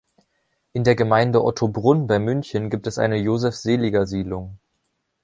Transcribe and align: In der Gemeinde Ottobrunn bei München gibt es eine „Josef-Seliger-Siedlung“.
In 0.73 0.83
der 0.83 0.95
Gemeinde 0.95 1.43
Ottobrunn 1.43 2.07
bei 2.07 2.17
München 2.17 2.71
gibt 2.71 2.87
es 2.87 2.97
eine 2.97 3.17
„Josef-Seliger-Siedlung“. 3.17 4.57